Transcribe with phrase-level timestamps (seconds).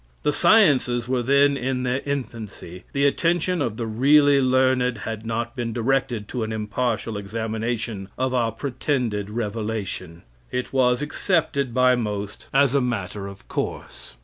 [0.23, 2.85] The sciences were then in their infancy.
[2.91, 8.33] The attention of the really learned had not been directed to an impartial examination of
[8.33, 10.23] our pretended revelation.
[10.51, 14.15] It was accepted by most as a matter of course.